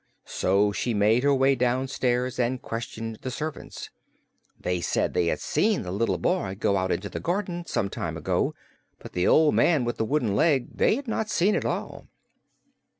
So 0.25 0.71
she 0.71 0.95
made 0.95 1.21
her 1.21 1.35
way 1.35 1.53
downstairs 1.53 2.39
and 2.39 2.59
questioned 2.59 3.19
the 3.21 3.29
servants. 3.29 3.91
They 4.59 4.81
said 4.81 5.13
they 5.13 5.27
had 5.27 5.39
seen 5.39 5.83
the 5.83 5.91
little 5.91 6.17
boy 6.17 6.55
go 6.59 6.75
out 6.75 6.91
into 6.91 7.07
the 7.07 7.19
garden, 7.19 7.67
some 7.67 7.87
time 7.87 8.17
ago, 8.17 8.55
but 8.97 9.13
the 9.13 9.27
old 9.27 9.53
man 9.53 9.85
with 9.85 9.97
the 9.97 10.05
wooden 10.05 10.35
leg 10.35 10.69
they 10.73 10.95
had 10.95 11.07
not 11.07 11.29
seen 11.29 11.55
at 11.55 11.65
all. 11.65 12.07